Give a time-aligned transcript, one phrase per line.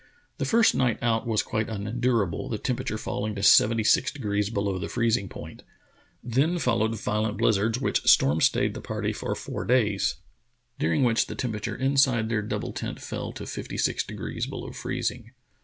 [0.39, 4.79] The first night out was quite unendurable, the temperature falling to seventy six degrees below
[4.79, 5.61] the freezing point.
[6.23, 9.73] Then followed violent bhzzards which storm stayed the party for 88 True Tales of Arctic
[9.75, 10.15] Heroism four days,
[10.79, 15.33] during which the temperature inside their double tent fell to fifty six degrees below freezing.